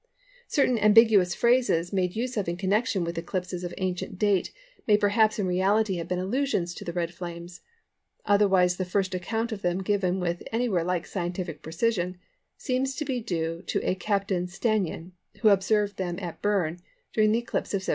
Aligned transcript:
Certain 0.47 0.79
ambiguous 0.79 1.35
phrases 1.35 1.93
made 1.93 2.15
use 2.15 2.35
of 2.35 2.49
in 2.49 2.57
connection 2.57 3.03
with 3.03 3.19
eclipses 3.19 3.63
of 3.63 3.71
ancient 3.77 4.17
date 4.17 4.51
may 4.87 4.97
perhaps 4.97 5.37
in 5.37 5.45
reality 5.45 5.97
have 5.97 6.07
been 6.07 6.17
allusions 6.17 6.73
to 6.73 6.83
the 6.83 6.91
Red 6.91 7.13
Flames; 7.13 7.61
otherwise 8.25 8.77
the 8.77 8.83
first 8.83 9.13
account 9.13 9.51
of 9.51 9.61
them 9.61 9.83
given 9.83 10.19
with 10.19 10.41
anything 10.51 10.73
like 10.87 11.05
scientific 11.05 11.61
precision 11.61 12.17
seems 12.57 12.95
to 12.95 13.05
be 13.05 13.19
due 13.19 13.61
to 13.67 13.79
a 13.87 13.93
Captain 13.93 14.47
Stannyan, 14.47 15.11
who 15.41 15.49
observed 15.49 15.97
them 15.97 16.17
at 16.17 16.41
Berne 16.41 16.79
during 17.13 17.31
the 17.31 17.37
eclipse 17.37 17.69
of 17.75 17.77
1706. 17.85 17.89